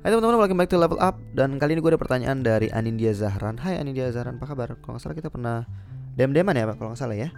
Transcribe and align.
Hai 0.00 0.16
teman-teman, 0.16 0.40
welcome 0.40 0.56
back 0.56 0.72
to 0.72 0.80
Level 0.80 0.96
Up. 0.96 1.20
Dan 1.36 1.60
kali 1.60 1.76
ini 1.76 1.84
gue 1.84 1.92
ada 1.92 2.00
pertanyaan 2.00 2.40
dari 2.40 2.72
Anindya 2.72 3.12
Zahran. 3.12 3.60
Hai 3.60 3.76
Anindya 3.76 4.08
Zahran, 4.08 4.40
apa 4.40 4.48
kabar? 4.48 4.72
Kalau 4.80 4.96
nggak 4.96 5.04
salah 5.04 5.12
kita 5.12 5.28
pernah 5.28 5.68
dem-deman 6.16 6.56
ya 6.56 6.64
Pak, 6.72 6.80
kalau 6.80 6.96
nggak 6.96 7.04
salah 7.04 7.20
ya. 7.20 7.28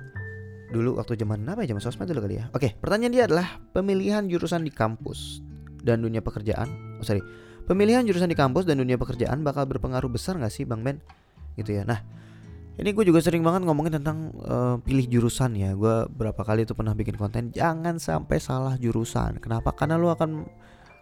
Dulu 0.71 0.95
waktu 0.95 1.19
zaman 1.19 1.43
apa 1.43 1.67
ya, 1.67 1.75
zaman 1.75 1.83
sosmed 1.83 2.07
dulu 2.07 2.23
kali 2.23 2.39
ya. 2.39 2.47
Oke, 2.55 2.79
pertanyaan 2.79 3.11
dia 3.11 3.27
adalah 3.27 3.59
Pemilihan 3.75 4.31
jurusan 4.31 4.63
di 4.63 4.71
kampus 4.71 5.43
dan 5.83 6.07
dunia 6.07 6.23
pekerjaan 6.23 6.71
Oh 6.71 7.05
sorry, 7.05 7.19
pemilihan 7.67 8.07
jurusan 8.07 8.31
di 8.31 8.39
kampus 8.39 8.63
dan 8.63 8.79
dunia 8.79 8.95
pekerjaan 8.95 9.43
bakal 9.43 9.67
berpengaruh 9.67 10.07
besar 10.07 10.39
nggak 10.39 10.55
sih 10.55 10.63
Bang 10.63 10.87
Ben? 10.87 11.03
Gitu 11.59 11.75
ya, 11.75 11.83
nah 11.83 11.99
ini 12.79 12.95
gue 12.95 13.03
juga 13.03 13.19
sering 13.19 13.43
banget 13.43 13.67
ngomongin 13.67 13.99
tentang 13.99 14.31
uh, 14.39 14.79
pilih 14.79 15.11
jurusan 15.11 15.59
ya. 15.59 15.75
Gue 15.75 16.07
berapa 16.15 16.39
kali 16.39 16.63
tuh 16.63 16.79
pernah 16.79 16.95
bikin 16.95 17.19
konten 17.19 17.51
Jangan 17.51 17.99
sampai 17.99 18.39
salah 18.39 18.79
jurusan. 18.79 19.43
Kenapa? 19.43 19.75
Karena 19.75 19.99
lu 19.99 20.15
akan 20.15 20.47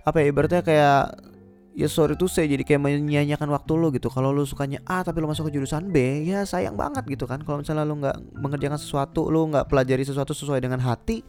Apa 0.01 0.25
ya 0.25 0.33
ibaratnya 0.33 0.65
kayak 0.65 1.29
ya 1.75 1.87
sorry 1.87 2.19
tuh 2.19 2.27
saya 2.27 2.51
jadi 2.51 2.67
kayak 2.67 2.83
menyanyiakan 2.83 3.49
waktu 3.55 3.73
lo 3.79 3.89
gitu. 3.95 4.11
Kalau 4.11 4.35
lo 4.35 4.43
sukanya 4.47 4.83
A 4.87 5.07
tapi 5.07 5.23
lo 5.23 5.31
masuk 5.31 5.51
ke 5.51 5.59
jurusan 5.59 5.91
B 5.91 6.27
ya 6.27 6.43
sayang 6.43 6.75
banget 6.75 7.07
gitu 7.07 7.25
kan. 7.31 7.43
Kalau 7.43 7.63
misalnya 7.63 7.87
lo 7.87 7.95
nggak 7.99 8.17
mengerjakan 8.39 8.79
sesuatu 8.79 9.31
lo 9.31 9.47
nggak 9.51 9.71
pelajari 9.71 10.03
sesuatu 10.03 10.35
sesuai 10.35 10.61
dengan 10.63 10.83
hati 10.83 11.23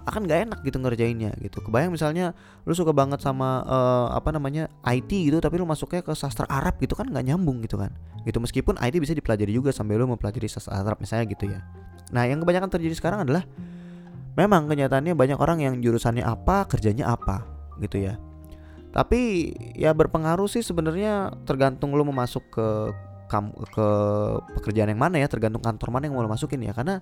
akan 0.00 0.24
gak 0.24 0.48
enak 0.48 0.58
gitu 0.64 0.80
ngerjainnya 0.80 1.36
gitu. 1.44 1.60
Kebayang 1.60 1.92
misalnya 1.92 2.32
lo 2.64 2.72
suka 2.72 2.92
banget 2.96 3.20
sama 3.20 3.60
uh, 3.68 4.08
apa 4.16 4.32
namanya 4.32 4.72
IT 4.88 5.12
gitu 5.12 5.36
tapi 5.44 5.60
lo 5.60 5.68
masuknya 5.68 6.00
ke 6.00 6.12
sastra 6.16 6.48
Arab 6.48 6.80
gitu 6.80 6.96
kan 6.96 7.04
nggak 7.04 7.24
nyambung 7.32 7.60
gitu 7.60 7.76
kan. 7.76 7.92
Gitu 8.24 8.40
meskipun 8.40 8.80
IT 8.80 8.96
bisa 8.96 9.12
dipelajari 9.12 9.52
juga 9.52 9.76
sambil 9.76 10.00
lo 10.00 10.08
mempelajari 10.08 10.48
sastra 10.48 10.80
Arab 10.80 11.00
misalnya 11.04 11.28
gitu 11.28 11.52
ya. 11.52 11.60
Nah 12.16 12.24
yang 12.24 12.40
kebanyakan 12.40 12.72
terjadi 12.72 12.96
sekarang 12.96 13.28
adalah 13.28 13.44
memang 14.40 14.72
kenyataannya 14.72 15.12
banyak 15.12 15.36
orang 15.36 15.60
yang 15.60 15.74
jurusannya 15.84 16.24
apa 16.24 16.64
kerjanya 16.64 17.12
apa 17.12 17.44
gitu 17.80 18.00
ya 18.00 18.16
tapi 18.90 19.54
ya 19.78 19.94
berpengaruh 19.94 20.50
sih 20.50 20.66
sebenarnya 20.66 21.30
tergantung 21.46 21.94
lo 21.94 22.02
mau 22.02 22.14
masuk 22.14 22.42
ke 22.50 22.68
ke 23.70 23.88
pekerjaan 24.58 24.90
yang 24.90 24.98
mana 24.98 25.22
ya 25.22 25.30
tergantung 25.30 25.62
kantor 25.62 25.94
mana 25.94 26.10
yang 26.10 26.18
mau 26.18 26.26
lo 26.26 26.30
masukin 26.30 26.58
ya. 26.66 26.74
Karena 26.74 26.98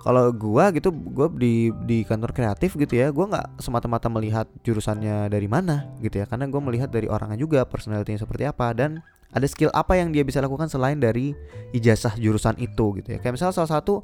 kalau 0.00 0.32
gua 0.32 0.72
gitu 0.72 0.88
gua 0.88 1.28
di 1.28 1.68
di 1.84 2.08
kantor 2.08 2.32
kreatif 2.32 2.72
gitu 2.80 2.96
ya 2.96 3.12
gua 3.12 3.28
nggak 3.28 3.60
semata-mata 3.60 4.08
melihat 4.08 4.48
jurusannya 4.64 5.28
dari 5.28 5.44
mana 5.44 5.92
gitu 6.00 6.24
ya. 6.24 6.26
Karena 6.26 6.48
gua 6.48 6.64
melihat 6.64 6.88
dari 6.88 7.04
orangnya 7.04 7.36
juga 7.36 7.68
personalitinya 7.68 8.24
seperti 8.24 8.48
apa 8.48 8.72
dan 8.72 9.04
ada 9.30 9.44
skill 9.44 9.68
apa 9.76 10.00
yang 10.00 10.10
dia 10.10 10.24
bisa 10.24 10.40
lakukan 10.40 10.72
selain 10.72 10.96
dari 10.96 11.36
ijazah 11.76 12.16
jurusan 12.16 12.56
itu 12.56 12.96
gitu 13.04 13.08
ya. 13.14 13.18
Kayak 13.20 13.36
misalnya 13.36 13.54
salah 13.60 13.72
satu 13.76 14.00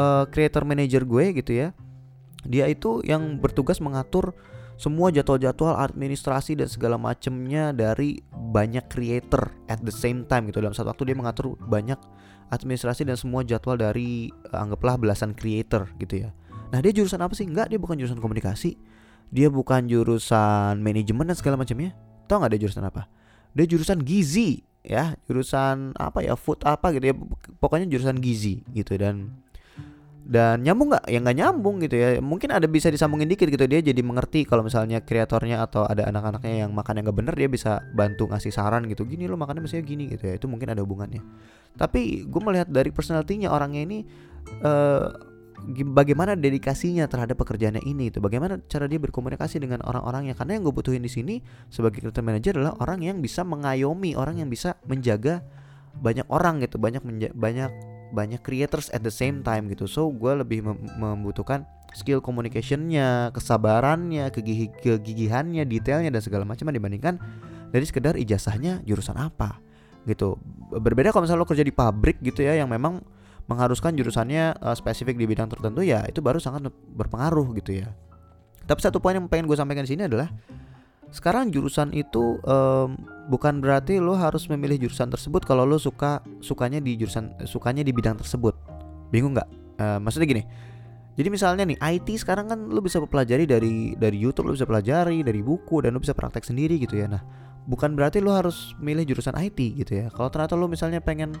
uh, 0.00 0.24
creator 0.32 0.64
manager 0.64 1.04
gue 1.04 1.36
gitu 1.36 1.52
ya 1.52 1.76
dia 2.46 2.70
itu 2.70 3.02
yang 3.02 3.42
bertugas 3.42 3.82
mengatur 3.82 4.32
semua 4.76 5.08
jadwal-jadwal 5.08 5.72
administrasi 5.80 6.60
dan 6.60 6.68
segala 6.68 7.00
macamnya 7.00 7.72
dari 7.72 8.20
banyak 8.32 8.84
creator 8.92 9.48
at 9.72 9.80
the 9.80 9.92
same 9.92 10.28
time 10.28 10.52
gitu 10.52 10.60
dalam 10.60 10.76
satu 10.76 10.92
waktu 10.92 11.12
dia 11.12 11.16
mengatur 11.16 11.56
banyak 11.64 11.96
administrasi 12.52 13.08
dan 13.08 13.16
semua 13.16 13.42
jadwal 13.42 13.74
dari 13.74 14.28
uh, 14.52 14.62
anggaplah 14.62 15.00
belasan 15.00 15.32
creator 15.32 15.88
gitu 15.96 16.28
ya. 16.28 16.30
Nah 16.70 16.78
dia 16.84 16.92
jurusan 16.92 17.18
apa 17.24 17.32
sih? 17.32 17.48
Enggak 17.48 17.72
dia 17.72 17.80
bukan 17.80 17.96
jurusan 17.96 18.20
komunikasi, 18.20 18.76
dia 19.32 19.48
bukan 19.48 19.88
jurusan 19.88 20.78
manajemen 20.84 21.26
dan 21.26 21.36
segala 21.40 21.56
macamnya. 21.58 21.96
Tahu 22.28 22.36
nggak 22.42 22.52
dia 22.54 22.60
jurusan 22.68 22.84
apa? 22.84 23.08
Dia 23.56 23.64
jurusan 23.64 24.04
gizi 24.04 24.60
ya, 24.84 25.16
jurusan 25.24 25.96
apa 25.96 26.20
ya 26.20 26.36
food 26.36 26.62
apa 26.68 26.92
gitu 26.92 27.04
ya. 27.10 27.14
Pokoknya 27.58 27.88
jurusan 27.88 28.20
gizi 28.20 28.62
gitu 28.76 28.92
dan 29.00 29.40
dan 30.26 30.66
nyambung 30.66 30.90
nggak? 30.90 31.06
Ya 31.06 31.18
nggak 31.22 31.36
nyambung 31.38 31.76
gitu 31.86 31.94
ya. 31.94 32.08
Mungkin 32.18 32.50
ada 32.50 32.66
bisa 32.66 32.90
disambungin 32.90 33.30
dikit 33.30 33.46
gitu. 33.46 33.62
Dia 33.62 33.78
jadi 33.78 34.02
mengerti 34.02 34.42
kalau 34.42 34.66
misalnya 34.66 34.98
kreatornya 34.98 35.62
atau 35.62 35.86
ada 35.86 36.10
anak-anaknya 36.10 36.66
yang 36.66 36.74
makan 36.74 36.98
yang 36.98 37.04
nggak 37.06 37.18
bener 37.22 37.34
dia 37.38 37.46
bisa 37.46 37.78
bantu 37.94 38.26
ngasih 38.26 38.50
saran 38.50 38.90
gitu. 38.90 39.06
Gini 39.06 39.30
lo 39.30 39.38
makannya 39.38 39.62
mestinya 39.62 39.86
gini 39.86 40.10
gitu 40.10 40.26
ya. 40.26 40.34
Itu 40.34 40.50
mungkin 40.50 40.74
ada 40.74 40.82
hubungannya. 40.82 41.22
Tapi 41.78 42.26
gue 42.26 42.40
melihat 42.42 42.66
dari 42.66 42.90
personalitinya 42.90 43.54
orangnya 43.54 43.86
ini 43.86 43.98
uh, 44.66 45.14
bagaimana 45.94 46.34
dedikasinya 46.34 47.06
terhadap 47.06 47.38
pekerjaannya 47.38 47.86
ini 47.86 48.10
itu 48.10 48.18
bagaimana 48.18 48.58
cara 48.66 48.90
dia 48.90 48.98
berkomunikasi 48.98 49.62
dengan 49.62 49.78
orang-orangnya. 49.86 50.34
Karena 50.34 50.58
yang 50.58 50.66
gue 50.66 50.74
butuhin 50.74 51.06
di 51.06 51.10
sini 51.12 51.38
sebagai 51.70 52.02
creator 52.02 52.26
manager 52.26 52.58
adalah 52.58 52.74
orang 52.82 52.98
yang 53.06 53.22
bisa 53.22 53.46
mengayomi 53.46 54.18
orang 54.18 54.42
yang 54.42 54.50
bisa 54.50 54.74
menjaga 54.90 55.46
banyak 56.02 56.26
orang 56.34 56.58
gitu. 56.66 56.82
Banyak 56.82 57.06
banyak 57.30 57.95
banyak 58.14 58.42
creators 58.42 58.90
at 58.94 59.02
the 59.02 59.12
same 59.12 59.42
time 59.42 59.70
gitu. 59.70 59.86
So 59.90 60.10
gue 60.10 60.32
lebih 60.36 60.62
mem 60.62 60.78
membutuhkan 60.98 61.66
skill 61.96 62.20
communicationnya 62.20 63.32
kesabarannya 63.32 64.28
kegigih 64.28 64.68
kegigihannya 64.84 65.64
detailnya 65.64 66.12
dan 66.12 66.22
segala 66.22 66.44
macam 66.44 66.68
dibandingkan 66.68 67.16
dari 67.72 67.84
sekedar 67.88 68.14
ijazahnya 68.20 68.84
jurusan 68.84 69.16
apa 69.16 69.58
gitu. 70.06 70.38
Berbeda 70.70 71.10
kalau 71.10 71.26
misalnya 71.26 71.42
lo 71.42 71.48
kerja 71.48 71.64
di 71.66 71.74
pabrik 71.74 72.20
gitu 72.22 72.44
ya 72.44 72.54
yang 72.58 72.70
memang 72.70 73.02
mengharuskan 73.46 73.94
jurusannya 73.94 74.58
uh, 74.58 74.74
spesifik 74.74 75.14
di 75.14 75.26
bidang 75.26 75.46
tertentu 75.46 75.82
ya 75.82 76.02
itu 76.06 76.18
baru 76.18 76.42
sangat 76.42 76.70
berpengaruh 76.70 77.54
gitu 77.58 77.82
ya. 77.82 77.90
Tapi 78.66 78.82
satu 78.82 78.98
poin 78.98 79.14
yang 79.14 79.30
pengen 79.30 79.46
gue 79.46 79.54
sampaikan 79.54 79.86
di 79.86 79.94
sini 79.94 80.10
adalah 80.10 80.26
sekarang 81.14 81.54
jurusan 81.54 81.94
itu 81.94 82.42
um, 82.42 82.98
bukan 83.30 83.62
berarti 83.62 84.02
lo 84.02 84.14
harus 84.18 84.46
memilih 84.50 84.86
jurusan 84.86 85.10
tersebut 85.10 85.46
kalau 85.46 85.62
lo 85.62 85.78
suka 85.78 86.22
sukanya 86.42 86.82
di 86.82 86.98
jurusan 86.98 87.34
sukanya 87.46 87.86
di 87.86 87.94
bidang 87.94 88.18
tersebut. 88.18 88.54
Bingung 89.10 89.38
nggak? 89.38 89.48
Uh, 89.76 89.98
maksudnya 90.00 90.24
gini 90.24 90.42
jadi 91.16 91.28
misalnya 91.32 91.64
nih 91.64 91.80
IT 91.80 92.08
sekarang 92.20 92.52
kan 92.52 92.60
lo 92.68 92.84
bisa 92.84 93.00
pelajari 93.00 93.48
dari 93.48 93.96
dari 93.96 94.20
YouTube 94.20 94.52
lo 94.52 94.54
bisa 94.54 94.68
pelajari 94.68 95.24
dari 95.24 95.40
buku 95.40 95.80
dan 95.80 95.96
lo 95.96 96.00
bisa 96.04 96.12
praktek 96.12 96.44
sendiri 96.44 96.76
gitu 96.76 97.00
ya. 97.00 97.08
Nah 97.08 97.24
bukan 97.64 97.96
berarti 97.96 98.20
lo 98.20 98.36
harus 98.36 98.76
milih 98.76 99.08
jurusan 99.08 99.32
IT 99.32 99.80
gitu 99.80 99.92
ya. 99.96 100.12
Kalau 100.12 100.28
ternyata 100.28 100.60
lo 100.60 100.68
misalnya 100.68 101.00
pengen 101.00 101.32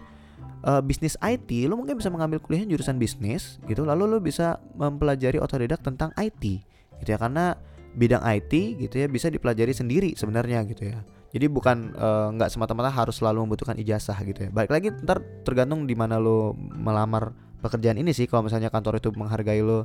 uh, 0.64 0.80
bisnis 0.80 1.20
IT 1.20 1.68
lo 1.68 1.76
mungkin 1.76 2.00
bisa 2.00 2.08
mengambil 2.08 2.40
kuliahnya 2.40 2.72
jurusan 2.72 2.96
bisnis 2.96 3.60
gitu 3.68 3.84
lalu 3.84 4.16
lo 4.16 4.18
bisa 4.18 4.56
mempelajari 4.80 5.36
otodidak 5.36 5.84
tentang 5.84 6.08
IT 6.16 6.64
gitu 7.04 7.08
ya. 7.12 7.20
Karena 7.20 7.52
bidang 7.96 8.20
IT 8.20 8.52
gitu 8.76 8.94
ya 9.00 9.08
bisa 9.08 9.32
dipelajari 9.32 9.72
sendiri 9.72 10.12
sebenarnya 10.12 10.62
gitu 10.68 10.92
ya. 10.92 11.00
Jadi 11.32 11.46
bukan 11.48 11.96
eh, 11.96 12.28
nggak 12.36 12.48
uh, 12.48 12.52
semata-mata 12.52 12.92
harus 12.92 13.16
selalu 13.18 13.48
membutuhkan 13.48 13.76
ijazah 13.80 14.16
gitu 14.22 14.46
ya. 14.46 14.50
Balik 14.52 14.70
lagi 14.70 14.88
ntar 15.02 15.24
tergantung 15.42 15.88
di 15.88 15.96
mana 15.96 16.20
lo 16.20 16.54
melamar 16.56 17.32
pekerjaan 17.64 17.96
ini 17.96 18.12
sih. 18.12 18.28
Kalau 18.28 18.44
misalnya 18.44 18.68
kantor 18.68 19.00
itu 19.00 19.10
menghargai 19.16 19.64
lo 19.64 19.80
uh, 19.80 19.84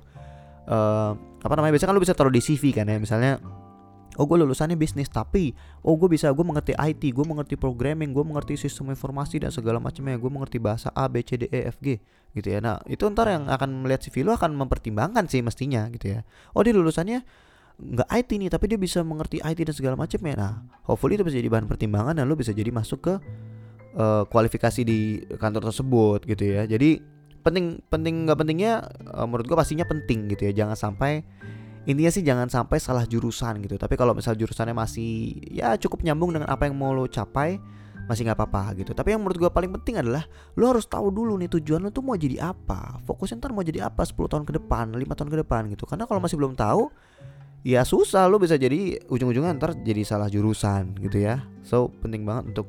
apa 1.42 1.54
namanya 1.56 1.76
biasanya 1.76 1.90
kan 1.92 1.98
lo 1.98 2.04
bisa 2.04 2.16
taruh 2.16 2.32
di 2.32 2.44
CV 2.44 2.76
kan 2.76 2.86
ya. 2.86 3.00
Misalnya 3.00 3.40
oh 4.20 4.28
gue 4.28 4.38
lulusannya 4.44 4.76
bisnis 4.76 5.08
tapi 5.08 5.56
oh 5.88 5.96
gue 5.96 6.12
bisa 6.12 6.28
gue 6.36 6.44
mengerti 6.44 6.76
IT 6.76 7.16
gue 7.16 7.26
mengerti 7.26 7.56
programming 7.56 8.12
gue 8.12 8.26
mengerti 8.28 8.60
sistem 8.60 8.92
informasi 8.92 9.40
dan 9.40 9.56
segala 9.56 9.80
macamnya 9.80 10.20
gue 10.20 10.32
mengerti 10.32 10.60
bahasa 10.60 10.92
A 10.92 11.08
B 11.08 11.24
C 11.24 11.40
D 11.40 11.48
E 11.48 11.72
F 11.72 11.80
G 11.80 11.96
gitu 12.36 12.48
ya 12.52 12.60
nah 12.60 12.84
itu 12.92 13.08
ntar 13.12 13.32
yang 13.32 13.48
akan 13.48 13.88
melihat 13.88 14.04
CV 14.08 14.28
lo 14.28 14.36
akan 14.36 14.56
mempertimbangkan 14.56 15.32
sih 15.32 15.40
mestinya 15.40 15.88
gitu 15.96 16.20
ya 16.20 16.28
oh 16.56 16.62
dia 16.64 16.76
lulusannya 16.76 17.24
nggak 17.82 18.08
IT 18.14 18.30
nih 18.38 18.50
tapi 18.54 18.66
dia 18.70 18.78
bisa 18.78 19.02
mengerti 19.02 19.42
IT 19.42 19.60
dan 19.66 19.76
segala 19.76 19.96
macam 19.98 20.22
ya. 20.22 20.36
Nah 20.38 20.54
hopefully 20.86 21.18
itu 21.18 21.26
bisa 21.26 21.42
jadi 21.42 21.50
bahan 21.50 21.66
pertimbangan 21.66 22.14
dan 22.14 22.30
lo 22.30 22.38
bisa 22.38 22.54
jadi 22.54 22.70
masuk 22.70 23.00
ke 23.02 23.14
uh, 23.98 24.24
kualifikasi 24.30 24.82
di 24.86 25.26
kantor 25.36 25.74
tersebut 25.74 26.20
gitu 26.30 26.44
ya. 26.46 26.70
Jadi 26.70 27.02
penting 27.42 27.82
penting 27.90 28.30
nggak 28.30 28.38
pentingnya 28.38 28.86
uh, 29.18 29.26
menurut 29.26 29.50
gue 29.50 29.58
pastinya 29.58 29.84
penting 29.90 30.30
gitu 30.30 30.54
ya. 30.54 30.66
Jangan 30.66 30.78
sampai 30.78 31.26
intinya 31.90 32.14
sih 32.14 32.22
jangan 32.22 32.48
sampai 32.48 32.78
salah 32.78 33.04
jurusan 33.10 33.66
gitu. 33.66 33.76
Tapi 33.82 33.98
kalau 33.98 34.14
misal 34.14 34.38
jurusannya 34.38 34.78
masih 34.78 35.42
ya 35.50 35.74
cukup 35.82 36.06
nyambung 36.06 36.38
dengan 36.38 36.54
apa 36.54 36.70
yang 36.70 36.78
mau 36.78 36.94
lo 36.94 37.10
capai 37.10 37.58
masih 38.06 38.28
nggak 38.28 38.38
apa-apa 38.38 38.78
gitu. 38.78 38.92
Tapi 38.94 39.16
yang 39.16 39.26
menurut 39.26 39.42
gue 39.42 39.50
paling 39.50 39.72
penting 39.82 39.98
adalah 39.98 40.28
lo 40.54 40.66
harus 40.70 40.86
tahu 40.86 41.10
dulu 41.10 41.40
nih 41.42 41.50
tujuan 41.58 41.82
lo 41.82 41.90
tuh 41.90 42.06
mau 42.06 42.14
jadi 42.14 42.54
apa. 42.54 43.02
Fokusnya 43.10 43.42
ntar 43.42 43.56
mau 43.58 43.66
jadi 43.66 43.90
apa 43.90 44.06
10 44.06 44.20
tahun 44.30 44.44
ke 44.46 44.62
depan 44.62 44.94
lima 44.94 45.18
tahun 45.18 45.34
ke 45.34 45.38
depan 45.42 45.62
gitu. 45.74 45.90
Karena 45.90 46.06
kalau 46.06 46.22
masih 46.22 46.38
belum 46.38 46.54
tahu 46.54 46.92
ya 47.62 47.82
susah. 47.86 48.26
Lo 48.30 48.38
bisa 48.38 48.58
jadi 48.58 49.02
ujung-ujungnya 49.10 49.58
ntar 49.58 49.78
jadi 49.82 50.02
salah 50.06 50.30
jurusan 50.30 50.98
gitu 51.02 51.22
ya. 51.22 51.46
So 51.62 51.90
penting 52.02 52.26
banget 52.26 52.54
untuk 52.54 52.68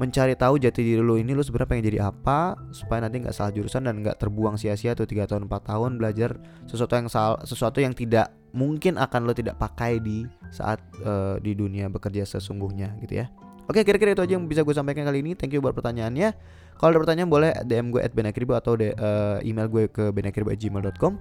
mencari 0.00 0.34
tahu 0.34 0.58
jati 0.58 0.82
diri 0.82 1.02
lo 1.04 1.14
ini 1.14 1.36
lo 1.36 1.44
sebenarnya 1.44 1.68
pengen 1.68 1.84
jadi 1.94 1.98
apa 2.10 2.58
supaya 2.74 3.04
nanti 3.04 3.22
nggak 3.22 3.36
salah 3.36 3.52
jurusan 3.54 3.86
dan 3.86 4.02
nggak 4.02 4.18
terbuang 4.18 4.58
sia-sia 4.58 4.96
tuh 4.96 5.04
tiga 5.04 5.28
tahun 5.28 5.46
4 5.46 5.68
tahun 5.68 5.90
belajar 6.00 6.42
sesuatu 6.66 6.96
yang 6.96 7.06
sal 7.06 7.38
sesuatu 7.44 7.78
yang 7.78 7.94
tidak 7.94 8.32
mungkin 8.50 8.98
akan 8.98 9.28
lo 9.28 9.36
tidak 9.36 9.60
pakai 9.60 10.00
di 10.00 10.24
saat 10.50 10.82
uh, 11.04 11.36
di 11.38 11.54
dunia 11.54 11.92
bekerja 11.92 12.24
sesungguhnya 12.24 12.98
gitu 13.04 13.22
ya. 13.22 13.30
Oke 13.70 13.86
kira-kira 13.86 14.16
itu 14.16 14.22
aja 14.26 14.34
yang 14.34 14.50
bisa 14.50 14.66
gue 14.66 14.74
sampaikan 14.74 15.06
kali 15.06 15.22
ini. 15.22 15.38
Thank 15.38 15.54
you 15.54 15.62
buat 15.62 15.76
pertanyaannya. 15.76 16.34
Kalau 16.82 16.90
ada 16.90 16.98
pertanyaan 16.98 17.30
boleh 17.30 17.50
DM 17.62 17.94
gue 17.94 18.02
at 18.02 18.10
benakribo 18.10 18.58
Atau 18.58 18.74
de, 18.74 18.90
uh, 18.98 19.38
email 19.46 19.70
gue 19.70 19.86
ke 19.86 20.10
benakribo@gmail.com 20.10 21.12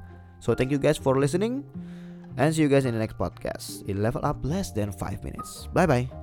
So 0.42 0.58
thank 0.58 0.74
you 0.74 0.82
guys 0.82 0.98
for 0.98 1.22
listening 1.22 1.62
And 2.38 2.54
see 2.54 2.62
you 2.62 2.70
guys 2.70 2.86
in 2.86 2.94
the 2.94 3.00
next 3.00 3.18
podcast. 3.18 3.88
It 3.88 3.98
level 3.98 4.26
up 4.26 4.38
less 4.44 4.72
than 4.72 4.92
5 4.92 5.24
minutes. 5.24 5.68
Bye 5.74 5.86
bye. 5.86 6.21